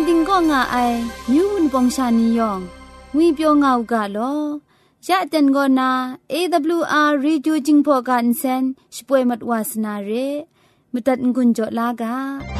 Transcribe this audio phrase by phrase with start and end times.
[0.08, 0.76] ติงก็ง่าไอ
[1.30, 2.60] มิวนปองชานียอง
[3.14, 4.34] งุยเปียวง่าวกะลอ
[5.08, 5.90] ยะเต็นก็นา
[6.32, 8.62] AWR Reducing Program เซน
[8.94, 10.10] ช่วยมัดวาสนาเร
[10.92, 12.59] มตัดกุญจลากา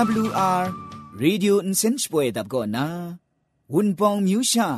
[0.00, 0.64] AWR
[1.22, 2.86] Radio Insenchpoe dab go na
[3.72, 4.68] wun pong myu sha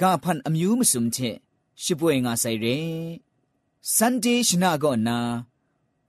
[0.00, 1.30] ka phan amyu musum che
[1.82, 2.78] shipwe nga sai re
[3.96, 5.16] Sunday shna go na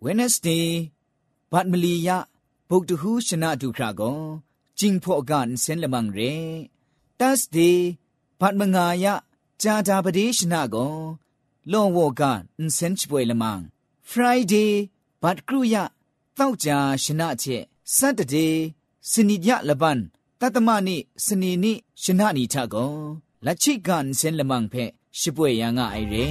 [0.04, 0.68] Wednesday
[1.52, 2.18] bat mali ya
[2.70, 4.12] buk tu hu shna du kra go
[4.80, 6.34] jing pho ga insen lamang re
[7.20, 7.78] Thursday
[8.40, 9.14] bat manga ya
[9.62, 10.86] ja da ba de shna go
[11.72, 13.64] long wo ga insen chpoe lamang
[14.12, 14.72] Friday
[15.24, 15.84] bat kru ya
[16.40, 16.70] တောက်ကြ
[17.04, 18.49] ရှနာချက် စတတေ
[19.11, 19.99] စနိညလပန်
[20.41, 22.95] တတမနိစနီနိရှနာနီထကော
[23.45, 24.85] လက်ချိကန်စင်လမန်ဖဲ
[25.19, 26.27] ရှိပွေရငါအိုင်ရဲ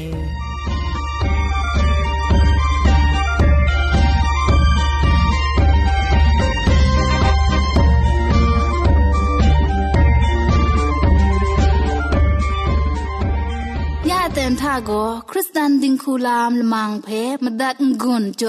[14.34, 17.08] แตนท่าก็คริสตันดิงคูลามละมังเพ
[17.44, 18.42] มดัดงุนจ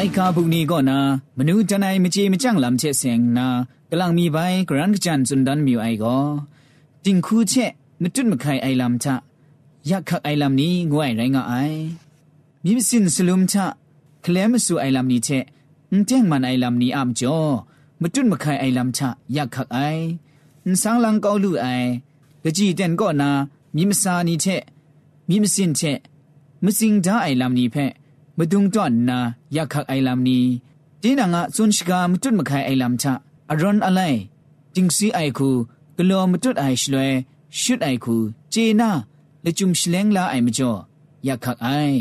[0.00, 0.98] นคาบุนีก็นา
[1.36, 3.46] มนูจันไอมจีมจังลำเชเสียงนา
[3.90, 4.38] กำลังมีใบ
[4.68, 6.18] กรันกจันสุนดันมิวไอก็
[7.04, 7.52] จิงคูเช
[8.02, 9.14] มจุดมะไขไอลำชะ
[9.90, 11.54] ยักขักไอลำนี้งวยไรงาไอ
[12.64, 13.66] มีมสินสลุมชะ
[14.22, 15.28] เคลมสู่ไอลำนี้เช
[15.92, 17.38] นเจ้งมันไอลำนี้อามจอ
[18.00, 19.78] มจุดมะไขไอลำชะยักขักไอ
[20.82, 21.66] สังลังเกาลูไอ
[22.44, 23.30] กะจีเตนก็นา
[23.76, 24.46] มีมสานีเช
[25.28, 25.82] มีมสินเช
[26.64, 27.92] มสิงดาไอลำนี้แพะ
[28.38, 29.18] မဒုံတော့နာ
[29.56, 30.38] ယခတ်အိုင်လမ်နီ
[31.02, 33.06] ဒီနငါစွန်ရှိကမတွတ်မခိုင်အိုင်လမ်ချ
[33.50, 34.18] အရွန်အလိုင်
[34.74, 35.48] တင်းစီအိုင်ခု
[35.96, 37.08] ကလောမတွတ်အိုင်ရှလွဲ
[37.58, 38.14] ရှွတ်အိုင်ခု
[38.52, 38.90] ဂျေနာ
[39.44, 40.78] လေချုံရှလန်းလာအိုင်မကျော်
[41.28, 41.96] ယခတ်အိုင်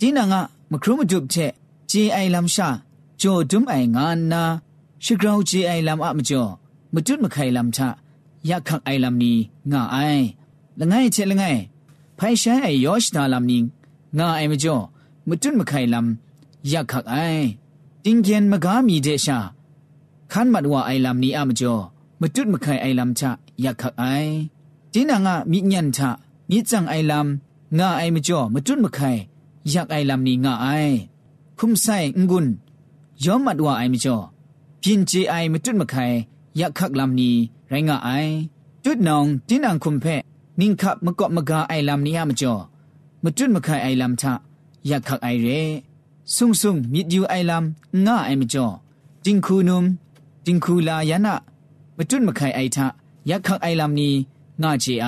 [0.00, 0.40] ဒီနငါ
[0.72, 1.52] မခရုမဒုတ်ချက်
[1.90, 2.68] ဂျေအိုင်လမ်ရှာ
[3.20, 4.42] ဂျိုဒုံအိုင်ငါနာ
[5.04, 6.50] ရှိဂရောဂျေအိုင်လမ်အမကျော်
[6.94, 7.80] မတွတ်မခိုင်လမ်ချ
[8.48, 9.32] ယခတ်အိုင်လမ်နီ
[9.70, 10.24] ငါအိုင်
[10.80, 11.58] လငယ်ချက်လငယ်
[12.18, 13.58] ဖိုင်ရှာအိုင်ယောရှနာလမ်နီ
[14.18, 14.84] ငါအိုင်မကျော်
[15.28, 16.06] มจุนมะไคลัม
[16.72, 17.16] ยักขักไอ
[18.04, 19.38] ติงเกียนมะกามีเดชา
[20.32, 21.74] คันมัดว่าไอลัมนี้อะมจอ
[22.20, 23.30] มจุนมะไคไอลัมชะ
[23.64, 24.04] ยักขักไอ
[24.92, 26.10] จีนางะมีญันชะ
[26.50, 27.26] มีจังไอลัม
[27.78, 29.00] งาไอมจอมจุนมะไค
[29.74, 30.66] ยักไอลัมนี้งาไอ
[31.58, 31.86] คุมไซ
[32.30, 32.46] งุน
[33.24, 34.16] ยอมมัดว่าไอมจ่อ
[34.82, 35.96] พินจีไอมจุนมะไค
[36.60, 37.34] ยักขักลัมนี้
[37.68, 38.10] ไรงาไอ
[38.84, 40.06] จุดนองจีนางคุมเพ
[40.60, 42.54] นิ่งขับมะกอกมะกาไอลัมนี้อะมจอ
[43.24, 44.32] มจุนมะไคไอลัมชะ
[44.90, 45.48] ยักขักไอเร
[46.36, 48.66] ซุงซุงมิดยูไอลำง่าไอมจ่อ
[49.24, 49.84] จิงคูนุม
[50.46, 51.34] จิงคูลายานะ
[51.96, 52.86] มาจุนมาไขไอทะ
[53.30, 54.12] ยักขักไอลำนี้
[54.62, 55.06] ง่าเจไอ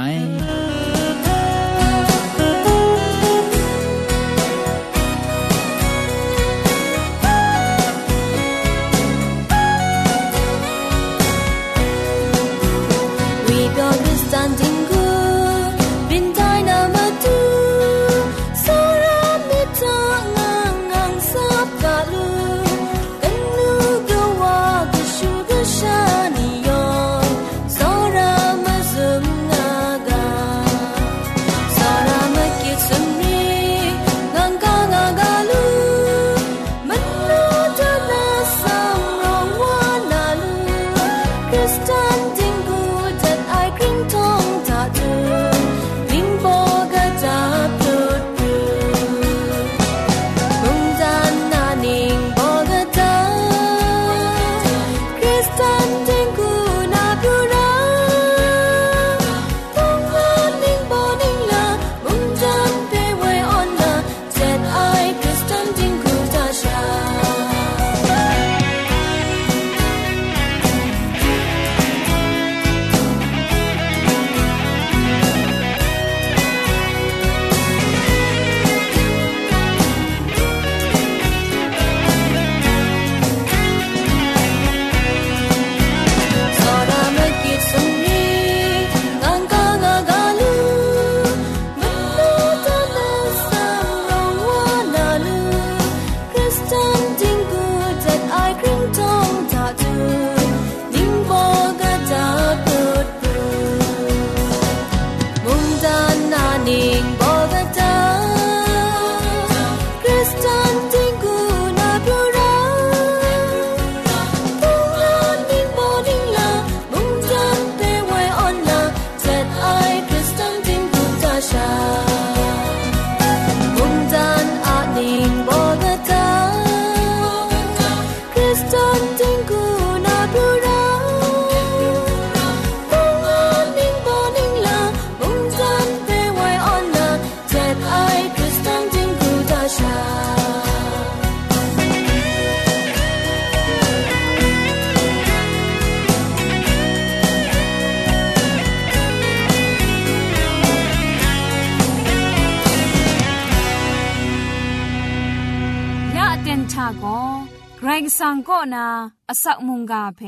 [158.20, 158.86] สังก็นา
[159.30, 160.22] อสักมุงกาเพ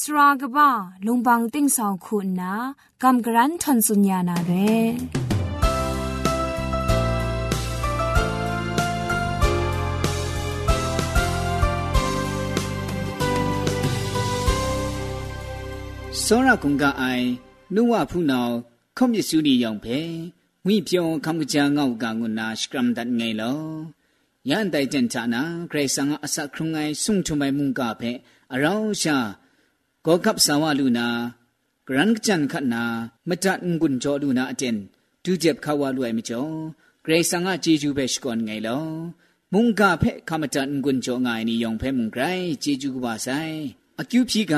[0.00, 0.70] สรากบ้า
[1.06, 2.52] ลุงบังติ้งสองคุณนา
[3.02, 4.52] กำกรันทนสุญญานาเร
[16.24, 17.26] စောရကုံကအိုင်
[17.74, 18.48] နုဝဖူနော
[18.96, 19.98] ခုံမြစုနီယောင်ဖေ
[20.66, 23.60] ဝိပြုံခမ်ကကြာငောက်ကငုနာစကရမ်ဒတ်ငယ်လော
[24.49, 25.41] ယန်တိုင်တန်ချာနာ
[25.71, 28.11] ဂရေဆန်အစခရုံငိုင်ဆုံထုံမိုင်မုန်ကဖဲ
[28.53, 29.17] အရောင်းရှာ
[30.05, 31.07] ဂောကပ်ဆာဝလူနာ
[31.87, 32.83] ဂရန်ကချန်ခတ်နာ
[33.29, 34.75] မတန်ငွန်းကြောလူနာအတင်
[35.23, 36.53] ဒူဂျက်ခဝလူအိုင်မကျော်
[37.03, 38.85] ဂရေဆန်ကဂျီဂျူပဲရှကွန်ငိုင်လော
[39.53, 43.57] မုန်ကဖဲခမတန်ငွန်းကြောငိုင်နီယောင်ဖဲမုန်ဂရိုင်ဂျီဂျူကပါဆိုင်
[44.01, 44.53] အကျူဖြီက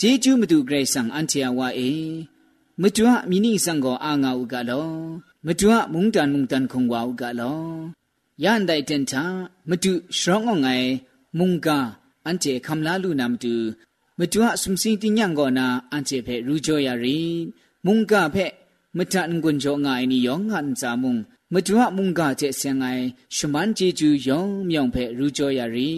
[0.00, 1.92] ဂျေဂျူမတူဂရေဆန်အန်တီယာဝါအေ
[2.82, 4.88] မတွာမီနီဆန်ကိုအာငါဥကလော
[5.46, 7.60] မတွာမုန်တန်မုန်တန်ခုံဝါဥကလော
[8.42, 9.22] ယန်တိုင်တန်ချာ
[9.68, 10.88] မတူရှရောင်းငိုင်
[11.38, 11.68] မုန်က
[12.26, 13.54] အန်တေခမလာလူနမ်တူ
[14.18, 17.18] မတူအစုံစင်းတင်ညံကောနာအန်တေဖဲရူဂျိုယာရီ
[17.84, 18.46] မုန်ကဖဲ
[18.96, 21.20] မတန်ကွန်ဂျောငိုင်နီယောငန်ဇာမုန်
[21.52, 23.04] မတူအမုန်ကကျဲဆန်ငိုင်
[23.36, 25.92] ရှမန်ဂျီဂျူယောင်မြောင်ဖဲရူဂျိုယာရီ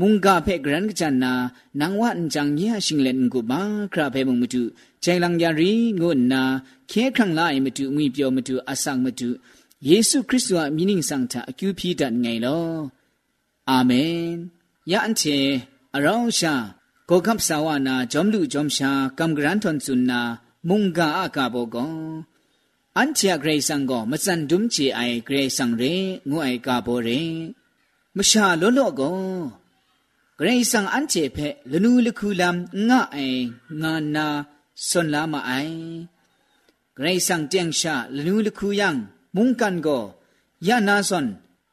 [0.00, 1.32] မုန်ကဖဲဂရန်ကချန်နာ
[1.80, 3.60] နန်ဝန်ဂျန်ညာရှင်လန်ကုဘာ
[3.92, 4.62] ခရဖဲမုန်မတူ
[5.04, 6.42] ချိုင်လန်ယာရီငုနာ
[6.90, 9.28] ခဲခန့်လာအိမတူငွေပြောမတူအဆောင်မတူ
[9.87, 12.67] ယေရှုခရစ်တုအမင်းဆောင်တာအကျူဖြီးတတ်ငယ်လော
[13.69, 14.21] အာမင်
[14.91, 15.37] ယန်ချေ
[15.95, 16.53] အရောင်းရှာ
[17.09, 20.21] ကိုကပ်ဆာဝနာဂျ ோம் လူဂျ ோம் ရှာကမ်ဂရန်ထွန်စွန်နာ
[20.67, 21.91] မုန်ကာအကာဘောကော
[22.97, 25.93] အန်ချာဂရေဆန်ကိုမစန်ဒုံချီအိုင်ဂရေဆန်ရေ
[26.29, 27.21] ငွအိုင်ကာဘောရေ
[28.17, 29.19] မရှာလောလောကော
[30.37, 32.55] ဂရေဆန်အန်ချေဖဲလနူလခုလမ်
[32.89, 33.43] ငါအိုင်
[33.81, 34.27] ငါနာ
[34.87, 35.77] စွန်လာမအိုင်
[36.97, 38.89] ဂရေဆန်တຽງရှာလနူလခုယံ
[39.36, 39.98] มุงกันก็
[40.66, 41.26] ยานาซอน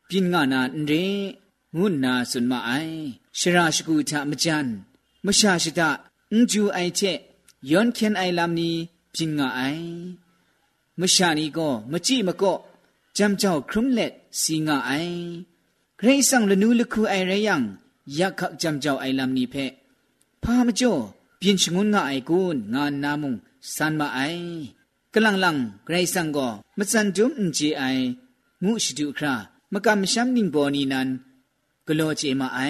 [0.09, 0.91] ปินงานาเร
[1.77, 2.71] งุนนาสุนมาไอ
[3.39, 4.67] ชราชกูทะมจัน
[5.25, 5.89] มชาชิตะ
[6.31, 7.01] อุจูไอเจ
[7.69, 8.71] ย้อนเคนไอลามนี
[9.13, 9.61] ปินงาไอ
[10.99, 12.53] มชานีก็มจิมก็
[13.17, 14.91] จำเจ้าครุมเล็ดสีงาไอ
[15.97, 17.61] เกรซังละนูละคูไอเรยัง
[18.19, 19.55] ยักขักจำเจ้าไอลามนีเพ
[20.43, 20.95] พามจ่อ
[21.39, 23.35] ปินชงุนงาไอกูนงานนามุง
[23.75, 24.19] สันมาไอ
[25.14, 26.48] กลังลังไกรสังก็
[26.78, 27.82] มจันจุมอุจีไอ
[28.64, 29.34] งูชิดุครา
[29.72, 31.08] มกำชัมนิงบอนีนัน
[31.86, 32.60] กโลเจมาไอ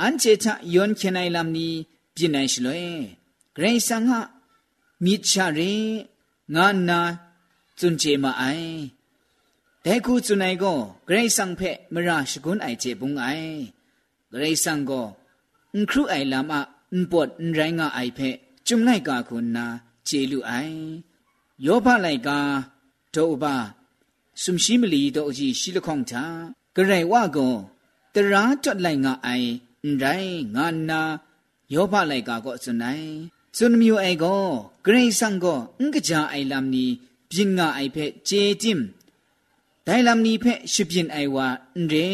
[0.00, 1.72] อันเจทะยอนเคนไอลำนี้
[2.14, 2.82] ပြင်းနိုင်ရှလွဲ
[3.54, 4.20] ဂရိဆန်ဟာ
[5.04, 5.74] မိချရေ
[6.54, 7.00] ငါနာ
[7.78, 8.74] ဇွန်ချေမအိုင်
[9.84, 13.56] တဲခုဇွန်နိုင်ကိုဂရိဆန်ဖက်မရရှကွန်းအိုင်ချေပုန်အိုင်
[14.32, 15.06] ဂရိဆန်ကို
[15.72, 16.52] အန်ခရုအိုင်လာမ
[16.92, 18.36] အန်ပတ်အန်ရိုင်းငါအိုင်ဖက်
[18.66, 19.66] จุမ်လိုက်ကာခုနာ
[20.06, 20.80] ခြေလူအိုင်
[21.65, 22.39] ယောဘလိုက်ကာ
[23.15, 23.45] ဒေါဘ
[24.43, 26.23] စုံရှိမလီတော့အကြီးရှိလခေါင်ချာ
[26.75, 27.55] ဂရိုင်ဝကော
[28.13, 29.49] တရာတွတ်လိုက်ငါအိုင်
[29.83, 31.01] အန်တိုင်းငါနာ
[31.73, 33.09] ယောဘလိုက်ကာကောစွန်နိုင်
[33.57, 34.43] စွန်မျိုးအိုင်ကော
[34.85, 36.85] ဂရိတ်ဆန်ကောအင်္ဂကြအိုင်လမ်နီ
[37.29, 38.81] ပြင်းငါအိုင်ဖက်ဂျေတင်
[39.87, 42.09] ဒိုင်လမ်နီဖက်ရှိပြင်းအိုင်ဝါအန်ရဲ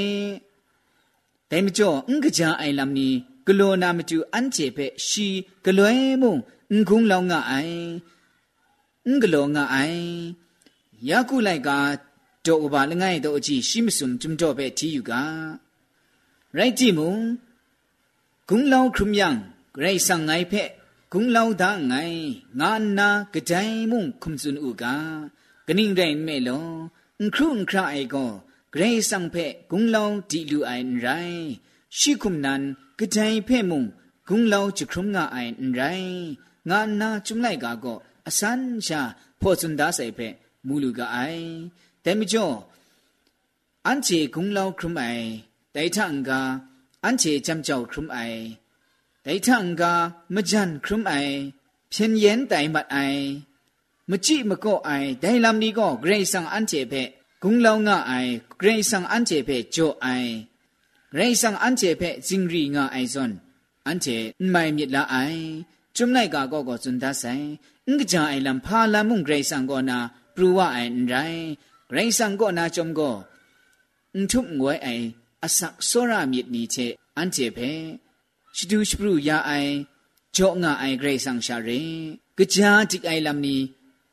[1.50, 3.10] ဒိုင်မကျော်အင်္ဂကြအိုင်လမ်နီ
[3.46, 5.28] ဂလိုနာမတူအန်ချေဖက်ရှီ
[5.66, 6.36] ဂလွဲမုံ
[6.72, 7.88] အင်ခုံလောင်ငါအိုင်
[9.10, 10.08] ငကလောငါအိုင်
[11.10, 11.70] ယခုလိုက်က
[12.46, 15.12] တော့ဘာလငိုင်းတော့အကြည့်ရှိမစုံจุမ်တော့ပဲတီယူက
[16.58, 17.16] ရိုက်ကြည့်မုံ
[18.50, 19.28] ဂုံလောင်ခရုမြံ
[19.76, 20.70] ဂရိတ်ဆန်ငိုင်ဖက်
[21.12, 22.20] ဂုံလောင်ဒါငိုင်
[22.60, 24.84] ငါနာကဒိုင်မုံခုံစွန်ဥက
[25.68, 26.66] ဂနင်းရိုင်မဲလော
[27.36, 28.32] ခရုန်ခရိုင်ကို
[28.74, 31.42] ဂရိတ်ဆန်ဖက်ဂုံလောင်ဒီလူအိုင်ရိုင်
[31.98, 32.62] ရှိခုမနန်
[33.00, 33.82] ကဒိုင်ဖက်မုံ
[34.28, 36.12] ဂုံလောင်ချခရုံငါအိုင်ရိုင်
[36.70, 37.98] ငါနာจุမ်လိုက်ကာကို
[38.29, 39.01] အစန်းရှာ
[39.41, 40.29] ဖောစွန်ဒါဆိုင်ဖဲ
[40.67, 41.47] မူလူကအိုင်
[42.05, 42.57] တဲမကျော်
[43.87, 45.25] အန်ချေကုံလောက်ခရုမိုင်
[45.75, 46.43] တိုင်ထန်ကအ
[47.05, 48.19] อันเจจำเจ้าครุมไอ
[49.23, 49.93] แต่ทั้งกา
[50.35, 51.13] มจันครุมไอ
[51.91, 52.99] เพียนเย็นแต่มัดไอ
[54.11, 56.95] มจิมก็ไอแต่ลำนี้ก็เกรงสังอันเจเพ
[57.43, 58.13] กุงเลางาไอ
[58.59, 60.07] เกรงสังอันเจเพโจไอ
[61.11, 63.31] เกรงสังอันเจเพจิงรีงาไอซอน
[63.87, 64.07] อันเจ
[64.51, 65.17] ไม่มีละไอ
[65.97, 67.25] จุมไนกาก็ก็จุนตาไซ
[67.90, 69.98] ငကြအိုင်လံဖာလမုန်ဂရိဆန်ကောနာ
[70.36, 71.48] ပရူဝအိုင်ရိုင်း
[71.90, 73.16] ဂရိဆန်ကောနာဂျုံကော
[74.14, 75.06] အန်ထုငွယ်အိုင်
[75.46, 77.72] အဆက်စောရမြစ်နီချေအန်ချေဖဲ
[78.56, 79.74] ရှိတူရှိပရူယာအိုင်
[80.36, 81.96] ဂျောငါအိုင်ဂရိဆန်ရှာရင်
[82.54, 83.56] ကြာတိအိုင်လမ်နီ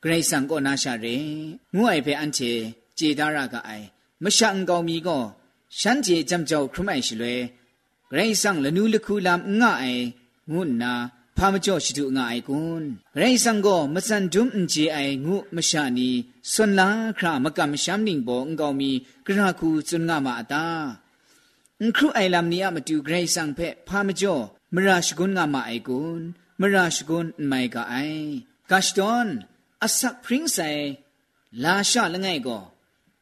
[0.03, 1.29] ဂရိဆန်ကောနာရှာရင်
[1.77, 2.53] ငွိုင်ဖဲအန်ချေ
[2.99, 3.87] ကြေဒါရကအိုင်
[4.23, 5.25] မရှန်ကောင်မီကော
[5.79, 7.35] ရှန်ချေဂျမ်ကြောက်ခမိုင်ရှိလွဲ
[8.11, 10.05] ဂရိဆန်လနူးလခုလမ်ငါအိုင်
[10.53, 10.93] ငုနာ
[11.37, 12.85] พามจ่อชิดูง่ายกุน
[13.17, 16.11] ไรสังก็มสันดุมเจไองูมชานี
[16.53, 16.89] สนลา
[17.19, 18.91] ครามกำชามนิงบองกามี
[19.27, 20.67] กระคูจุนงามาตา
[21.97, 24.37] ครูไอลำนี้มาดูไรสังเพะพามจ่อ
[24.75, 26.23] มราชกุนงามาไอกุน
[26.61, 27.95] มราชกุนไม่ก็ไอ
[28.71, 29.29] กาชดอน
[29.83, 30.59] อสักพริ้งใส
[31.65, 32.59] ลาชาละไงก็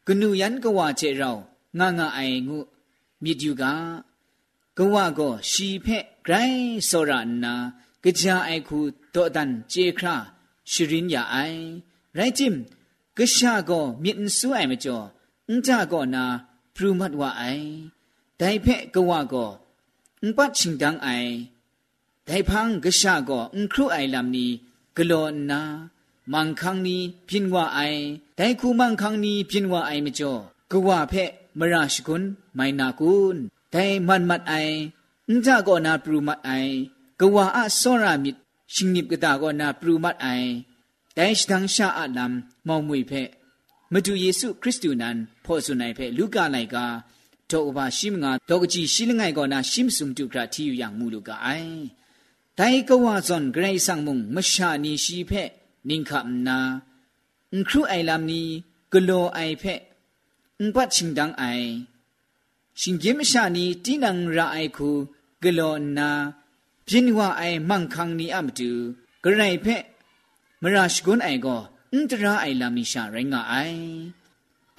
[0.06, 1.32] กนูยันก็ว่าเจเรา
[1.78, 2.58] งางาไองู
[3.22, 3.74] มิดอยู่กา
[4.76, 6.34] กว่าก็ชีเพะไกร
[6.88, 7.54] สรานา
[8.04, 8.78] ကကြာအိုက်ခု
[9.14, 10.14] တော့တန်ဂျေခရာ
[10.70, 11.60] ရှရင်ယာအိုင်
[12.16, 12.56] ရိုင်ဂျင်
[13.16, 15.06] ကရှာကောမြင့်ဆူအိုင်မကျော်
[15.48, 16.24] အန်ကြကောနာ
[16.74, 17.66] ပရူမတ်ဝအိုင်
[18.40, 19.52] ဒိုင်ဖက်ကဝကော
[20.20, 21.32] အန်ပတ်ချင်းတန်းအိုင်
[22.28, 24.46] ဒိုင်ဖန်ကရှာကောအန်ခရူအိုင်လမ်နီ
[24.96, 25.60] ဂလောနာ
[26.32, 26.96] မန်ခန်းနီ
[27.28, 28.00] ပြင်းဝအိုင်
[28.38, 30.40] ဒိုင်ခုမန်ခန်းနီပြင်းဝအိုင်မကျော်
[30.70, 32.28] ကဝဖက်မရရှိကွန်း
[32.58, 33.40] မိုင်နာကွန်း
[33.72, 34.76] ဒိုင်မန်မတ်အိုင်
[35.28, 36.74] အန်ကြကောနာပရူမတ်အိုင်
[37.22, 38.36] ကဝါအစောရမြစ်
[38.74, 40.50] ရှင်နိပကတာကောနာပရူမတ်အိုင်
[41.16, 42.34] ဒိုင်စတန်ရှာအလမ်
[42.68, 43.28] မောင်မွေဖက်
[43.92, 46.84] မတူယေစုခရစ်တုနန်ဖော်ဆုနိုင်ဖက်လူကာလိုက်ကာ
[47.50, 51.76] တောဘာရှိမငါတောကကြီးရှိလငိုင်ကောနာရှိမစုံတုကရာတီယူយ៉ាងမူလူကအိုင်
[52.58, 55.48] တိုင်ကဝါဇွန်ဂရိဆန်မုံမရှာနီရှိဖက်
[55.88, 56.58] နင်ခမ်နာ
[57.68, 58.42] ခရုအိုင်လမ်နီ
[58.92, 59.80] ဂလိုအိုင်ဖက်
[60.58, 61.68] အန်ပတ်ချင်းဒန်းအိုင်
[62.80, 64.88] ရှင်ဂျေမရှာနီတီနန်ရာအိုင်ခု
[65.42, 66.10] ဂလိုနာ
[66.88, 68.70] ပြင်းဝအိုင်မန့်ခန်းနီအမတူ
[69.22, 69.82] ဂရိုင်ဖက်
[70.62, 71.62] မရရှ်ဂွန်အိုင်ကော
[71.92, 73.82] အန်တရာအိုင်လာမီရှာရိုင်းငါအိုင်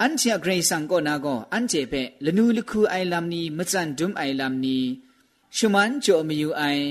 [0.00, 4.78] အန်ချာဂရိဆန်ကောနာကောအန်ချေဖက်လနူလခုအိုင်လာမနီမစန်ဒွမ်အိုင်လာမနီ
[5.56, 6.86] ရှမန်ဂျိုမယူအိုင်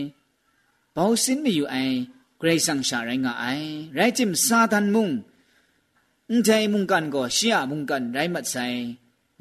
[0.95, 1.95] ဘောင်းစင်မယူအိုင်
[2.39, 3.67] ဂရိဆန်ရှာရိုင်းငါအိုင်
[3.97, 5.07] ရိုင်ဂျင်စာဒန်မုံ
[6.29, 8.79] အန်တိုင်မုံကန်ကောရှီယာမုံကန်ရိုင်းမတ်ဆိုင်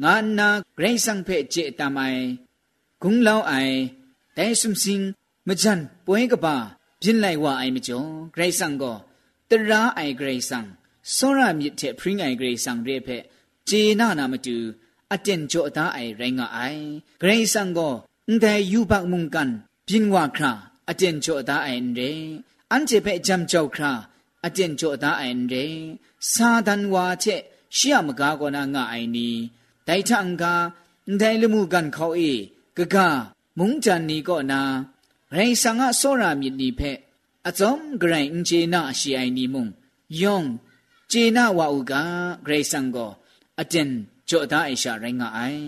[0.03, 2.23] ငါနာဂရိဆန်ဖက်ကျေတမိုင်
[3.03, 3.77] ဂုံလောင်းအိုင်
[4.37, 5.03] ဒဲဆုံစင်
[5.49, 6.57] မจันပွင့်ကပါ
[7.01, 8.03] ပြင်းလိုက်ဝအိုင်မကြုံ
[8.35, 8.97] ဂရိတ်ဆန်ကို
[9.51, 10.67] တရာအိုင်ဂရိတ်ဆန်
[11.15, 13.23] စောရမြစ်တဲ့ဖရင်အိုင်ဂရိတ်ဆန်ရဲ့ဖက်
[13.69, 14.57] ဂျေနာနာမတူ
[15.13, 16.85] အတင်ကြောအသားအိုင်ရိုင်းကအိုင်
[17.21, 17.95] ဂရိတ်ဆန်ကို
[18.29, 19.51] အန်တဲ့ယူပတ်မုန်ကန်
[19.89, 20.53] ပြင်းဝခရာ
[20.91, 22.11] အတင်ကြောအသားအိုင်ရဲ
[22.71, 23.93] အန်ချေဖက်ဂျမ်ကြောခရာ
[24.47, 25.65] အတင်ကြောအသားအိုင်ရဲ
[26.33, 27.43] စာဒန်ဝါချက်
[27.77, 29.29] ရှီယမကားကောနာငါအိုင်နီ
[29.87, 30.55] ဒိုင်ထန်ကာ
[31.07, 32.33] အန်တဲ့လူမှုကန်ခေါအေ
[32.77, 32.97] ဂဂ
[33.59, 34.61] မုန်ချန်နီကောနာ
[35.33, 36.99] ဂရိဆန်ကစောရမြစ်နီဖက်
[37.49, 39.71] အစုံဂရိန်ဂျေနာရှိအိုင်နီမုန်
[40.21, 40.49] ယောင်
[41.11, 41.93] ဂျေနာဝါဥက
[42.47, 43.11] ဂရိဆန်ကို
[43.61, 43.91] အတန်
[44.29, 45.65] ကြောဒါအိရှာရိုင်းငါအိုင်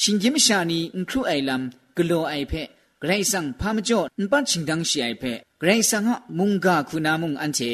[0.00, 1.62] ရှင်ဂျင်ရှာနီအန်ခရုအိုင်လမ်
[1.96, 2.68] ဂလိုအိုင်ဖက်
[3.02, 7.72] ဂရိဆန်ဖာမကြောအန်ပတ်ချင်းတန်းရှိအိုင်ဖက်ဂရိဆန်ဟာမုန်ဂါခုနာမုန်အန်ချေ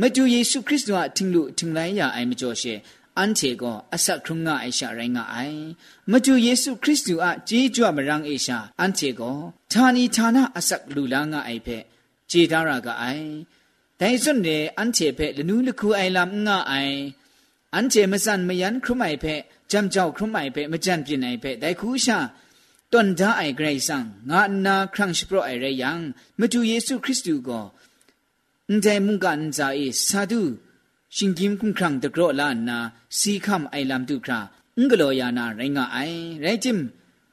[0.00, 2.74] မတူယေရှုခရစ်တုအထင်လို့ထင်လိုက်ရအိုင်မကြောရှေ
[3.18, 5.60] အန်ချေကိုအဆက်ခုံငါအိရှာရိုင်းငါအိုင်
[6.12, 9.36] မတူယေရှုခရစ်တုအဂျေးကြွမရန်အိရှာအန်ချေကို
[9.72, 11.82] ဌာနီဌာနအဆက်လူလာငါအိုင်ဖက်
[12.30, 13.28] ဂျေဒါရာကအိုင်
[14.00, 16.98] ဒိုင်စွန်နေအန်ချေဖက်လနူးလခုအိုင်လမ်ငါအိုင်
[17.74, 19.40] အန်ချေမစန်မယန်ခရမိုင်ဖက်
[19.72, 22.18] จำเจ้าครุ่มไม่เป็ดไม่จำปีไหนเป็ดแต่คูชา
[22.92, 25.98] ต้นท้าไอเกรซังงานนาครั้งสิบโปรไอเรยัง
[26.38, 27.60] มาดูเยซูคริสต์ก็
[28.82, 29.60] แต่มุงกันใจ
[30.08, 30.42] สาธุ
[31.16, 32.78] ชิงกิมคุ้มครั้งตะกรอลานนา
[33.18, 34.40] สีคำไอลำดูครา
[34.76, 35.98] อุงกลอยานาไรงาไอ
[36.42, 36.78] ไรจิม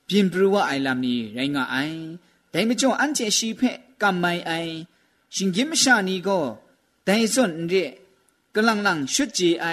[0.07, 1.99] ပြင်ပရဝအိုင်လမ်နီရိုင်းငါအိုင်
[2.53, 4.73] ဒိုင်မကျော်အန်ချေရှိဖက်ကမ်မိုင်အိုင်
[5.35, 6.43] ရှင်ကြီးမရှာနီကို
[7.07, 7.85] ဒိုင်စွန်ရဲ
[8.55, 9.67] กำลังลังชุดจีไอ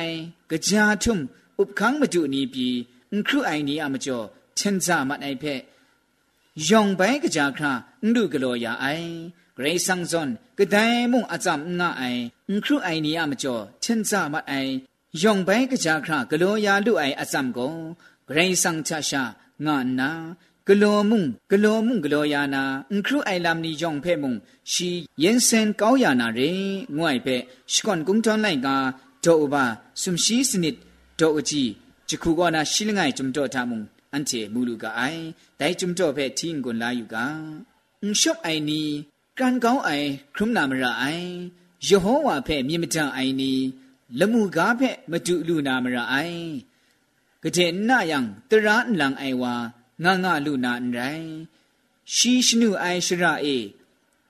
[0.50, 1.18] กะจาทุม
[1.58, 2.68] อุบคังมาดูนีปี
[3.12, 4.18] อุครูไอนี้อะมจ่อ
[4.56, 5.44] เช่นซามัดไอเพ
[6.68, 8.86] ยองไปกะจาคราอุดุกะโลยาไอ
[9.54, 10.76] เกรซังซอนกะได
[11.12, 12.02] มุงอะจำงะไอ
[12.48, 14.54] อุครูไอนี้อะมจ่อเช่นซามัดไอ
[15.22, 17.58] ยองไปกะจาครากะโลยาลุไออะจำโก
[18.26, 19.22] เกรซังชะชา
[19.66, 20.10] งะนา
[20.68, 24.34] กะโลมุงกะโลมุงกะโลยานาอุครูไอลามนียองเพ่มุง
[24.70, 26.40] ชีเย็นเซนก้าวยานาเร
[26.96, 27.28] งวยเป
[27.72, 28.76] ชกอนกุงจอนไลกา
[29.20, 29.64] โตอบา
[30.02, 30.76] สุมชีสนิด
[31.19, 31.69] ဒေါအကြီး
[32.09, 35.23] ဂျခုကနာရှီလငိုင်ဂျုံဒေါတာမုံအန်တီမူလူကအိုင်
[35.59, 37.15] ဒိုင်ဂျုံဒေါဖဲတင်းကွန်လာယူက
[38.01, 38.81] အန်ရှော့အိုင်နီ
[39.39, 41.27] ကန်ကောင်းအိုင်ခရုမနာမရာအိုင်
[41.87, 43.53] ယေဟောဝါဖဲမြေမတန်အိုင်နီ
[44.19, 46.43] လမှုကားဖဲမတူလူနာမရာအိုင်
[47.43, 49.53] ကတဲ့နယံတရာန်လန်အိုင်ဝါ
[50.03, 51.27] ငငလူနာန်ရိုင်
[52.15, 53.57] ရှိရှိနုအိုင်ရှရာအေ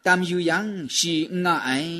[0.05, 0.59] တမ်ယူယံ
[0.97, 1.97] ရှိငါအိုင်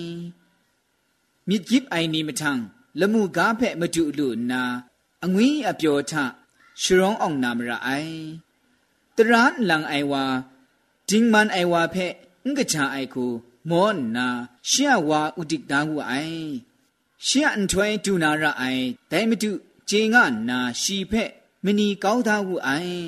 [1.48, 2.60] မြစ်ကြီးအိုင်နီမထန်
[2.99, 4.63] လမှုကားဖက်မတူလို့နာ
[5.25, 6.13] အငွင်းအပျော်ထ
[6.82, 8.17] ရှရုံးအောင်နာမရအိုင်
[9.15, 10.23] တရန်လန်အိုင်ဝါ
[11.10, 12.13] ဒင်းမန်အိုင်ဝါဖက်
[12.45, 13.32] ငှကချအိုင်ကို
[13.69, 14.27] မောနာ
[14.69, 16.47] ရှေဝါဥဒိတာဟုအိုင်
[17.27, 19.51] ရှေအန်ထွဲတူနာရအိုင်ဒိုင်မတူ
[19.89, 20.17] ဂျင်းက
[20.49, 21.32] နာရှီဖက်
[21.65, 23.03] မနီကောင်းသားဟုအိုင်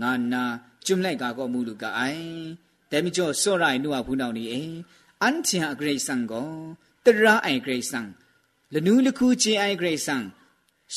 [0.00, 0.42] ငါနာ
[0.86, 2.26] จุမ်လိုက်ကာကောမူလူကအိုင်
[2.90, 4.44] တဲမကျော်စောရိုင်နုဝဖူးနောင်နေ
[5.22, 6.50] အန်ချင်အဂရိတ်ဆန်ကို
[7.04, 8.08] တရာအိုင်ဂရိတ်ဆန်
[8.73, 10.21] ระไอเกรซังละนูละคูเจไอเกรซัง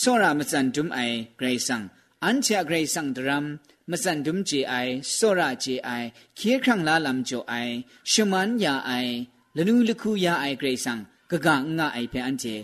[0.00, 1.84] စောရမစန်ဒုံအိုင်ဂရိဆန်
[2.24, 3.46] အန်ချာဂရိဆန်ဒရမ်
[3.90, 7.74] မစန်ဒုံဂျေအိုင်စောရဂျေအိုင်ခေခန့်လာလမ်ဂျိုအိုင်
[8.10, 9.14] ရှမန်ယာအိုင်
[9.56, 11.00] လနူလခုယာအိုင်ဂရိဆန်
[11.30, 11.48] ဂဂ
[11.78, 12.54] ငါအိုင်ဖဲအန်ချေ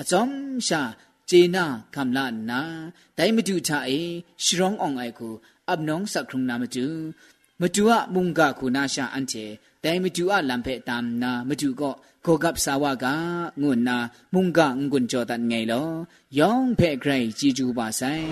[0.00, 0.24] အစုံ
[0.66, 0.80] ရှာ
[1.26, 2.60] เจนาคำลานา
[3.16, 3.90] ไดมาดูทาเอ
[4.44, 5.28] ชรองอองไอคู
[5.68, 6.86] อับน้องสักครุงนามาดู
[7.60, 9.34] มาดูอะมุงกะคูนาชาอันเจ
[9.85, 11.95] တိုင်မတူအလံဖဲတမ်နာမတူကော
[12.25, 13.05] ကိုကပ်စာဝက
[13.61, 13.97] ငုနာ
[14.33, 14.59] မုန်က
[14.91, 15.89] ငွန်ကြောတန်ငယ်လော
[16.39, 18.25] ယောင်ဖဲဂရိတ်ជីဂျူပါဆိုင်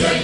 [0.00, 0.16] A.W.R.，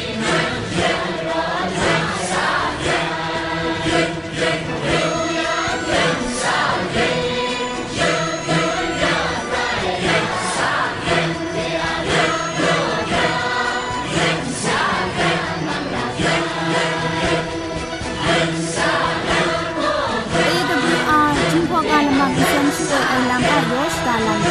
[21.50, 22.94] 听我讲了嘛，你先去问
[23.28, 23.70] 梁家有，
[24.06, 24.44] 他能不？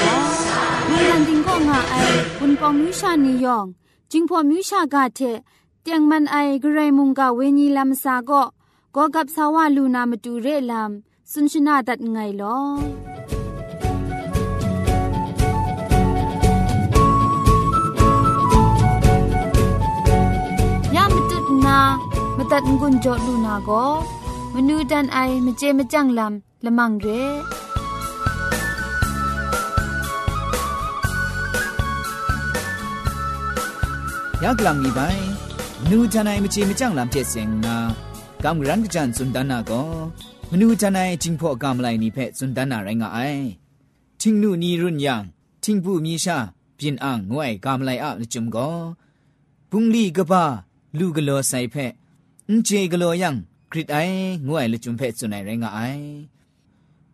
[0.87, 1.93] 我问你，听我讲啊，哎，
[2.39, 3.73] 碰碰米莎尼，你讲。
[4.11, 5.19] จิงพอมิชากาเท
[5.81, 8.43] เตียงมันไอกรมุงกาเวญีลำซาก็
[8.95, 12.57] ก็กับสาวาลูนามตูเรลำสุนชนาดัดไงลอ
[22.37, 23.91] မတတ်ငွန်းကြလူနာကို
[24.53, 27.21] မနူးတန်အိုင်မကျေမကြန့်လမ်လမန့်ရဲ
[34.44, 35.00] ยักลังมีไป
[35.82, 37.76] มนูจันไอมจีมจังลำเจ็ดเสียงนา
[38.44, 39.82] กำรันกจันสุนดานาก็
[40.50, 43.18] มนูจันไอจิงพ่อกำไลนี่เพสุนดานาไรงไอ
[44.20, 45.22] ทิงนูนีรุนยัง
[45.64, 46.38] ทิงผู้มีชา
[46.78, 48.68] ပြင်းအောင်ငွေကမလိုက်အจุมก็
[49.70, 50.44] ပုန်လီကပါ
[50.98, 51.92] လူကလောဆိုင်ဖက်
[52.48, 53.30] အန်ချေကလောယံ
[53.70, 56.04] ခရစ်အိုင်ငွေလจุมဖက်စွန်နိုင်ရင်ငါအိုင်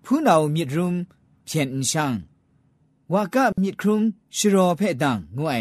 [0.05, 0.91] ဖူးနောင်မြစ်ရုံ
[1.49, 2.15] ဖြန်အန်ရှန်
[3.13, 3.99] ဝါကမြစ်ခရုံ
[4.37, 5.59] ရှရောဖက်တန်ငွေ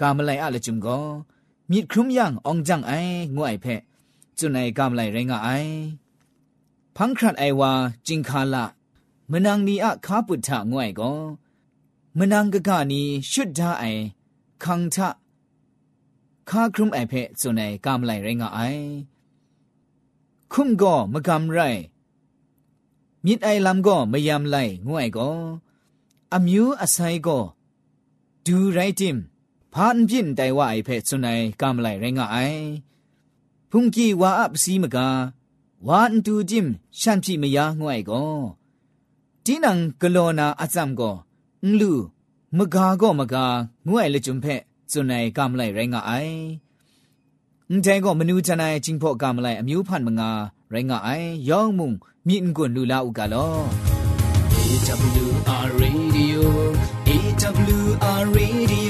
[0.00, 0.98] กามไลอะละจุมก็
[1.70, 2.92] มีครุมยังอองจังไอ
[3.36, 3.66] งวยเพ
[4.38, 5.48] จุนไอกามไลไรงะไอ
[6.96, 7.72] พังครัดไอวา
[8.06, 8.64] จิงคาละ
[9.30, 11.12] มนังนีอะคาปุถะงวยก็
[12.18, 13.84] มนังกะกะนีชุดดาไอ
[14.64, 15.08] คังทะ
[16.48, 18.60] คาครุมไอเพจุนไอกามไลไรงะไอ
[20.52, 21.58] คุมก็มะกำไร
[23.24, 24.56] มิดไอลำก็มยามไล
[24.88, 25.28] งวยก็
[26.34, 27.42] အမျိုးအဆိုင်ကို
[28.44, 29.16] ဒူရိုက်တင်
[29.74, 32.36] พานพินไดว่าไอเพชสุนัยกำไลไรงไอ
[33.70, 35.08] พุงกีว่าอับซีมกา
[35.88, 36.66] วานตูจิม
[37.00, 38.24] ชันพี่มยางวยก็
[39.44, 41.10] ทีนังกโลนาอาจัมก็
[41.66, 41.92] นลู
[42.56, 43.46] มกาก็มกา
[43.88, 44.46] งวยเลจุมเพ
[44.92, 46.12] สุนัยกำไลไรงไอ
[47.72, 50.30] န်တဲก็มนูจันไอจิงพ่อกำไลอမျိုးพันมงา
[50.70, 51.08] ไรงไอ
[51.48, 51.92] ยองมุง
[52.26, 53.48] มีนกุนลูลาอุกาลอ
[54.54, 56.40] AWR Radio
[57.10, 58.89] AWR Radio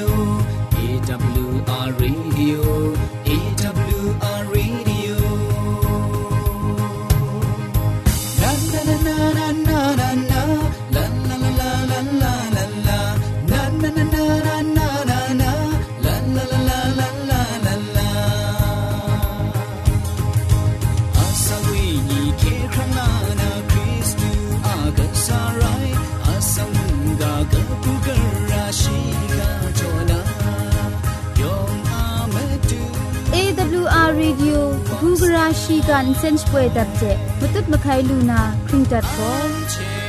[35.89, 37.03] กันเซนช่วยดับเจ
[37.39, 39.31] มตุดมะไคลูนาครีดัดพอ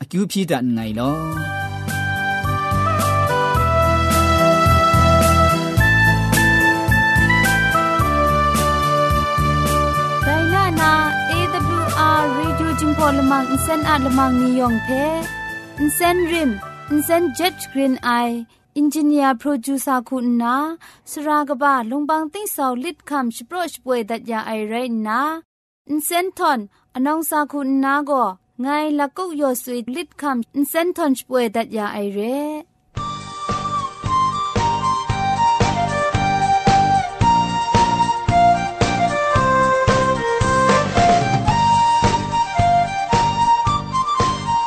[0.00, 1.00] อคิวพีดันไงโล
[12.98, 14.88] พอลมังอินเซนอาลมังนิยองเพ
[15.78, 16.50] อินเซนริม
[16.90, 18.10] อินเซนเจ็ดกรีนไอ
[18.76, 20.56] อินจิเนียร์โปรดิวซาคุณนา
[21.10, 25.20] สรากบะลงบางติ้งสาวลิดคำสโปรชป่วยดัดยาไอเรนนา
[25.88, 26.60] อินเซนทอน
[26.94, 28.24] อนองซาคุณนาก็
[28.62, 28.66] ไง
[28.98, 32.20] ละกุกยอสุยลิดคำอินเซนทอนชป่วยดัดยาไอเร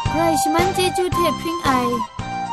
[0.10, 1.72] ใครชมันเจจูเทพริงไอ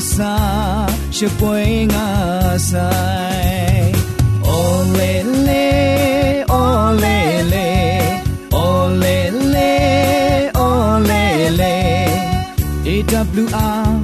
[0.00, 2.08] sa she poi nga
[2.56, 3.92] sai
[4.56, 4.60] o
[4.96, 5.12] le
[5.46, 5.66] le
[6.48, 6.64] o
[7.02, 7.18] le
[7.52, 7.68] le
[8.64, 8.66] o
[9.02, 9.18] le
[9.54, 9.72] le
[10.56, 10.70] o
[11.08, 11.24] le
[11.60, 11.76] le
[12.94, 14.00] e w r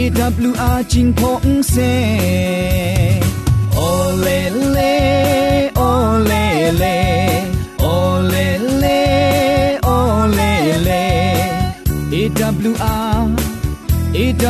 [0.00, 1.92] e w r jing phong se
[3.76, 3.90] o
[4.24, 4.40] le
[4.76, 4.94] le
[5.88, 5.90] o
[6.28, 6.44] le
[6.80, 7.03] le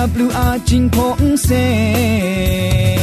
[0.00, 2.99] WR 金鹏城。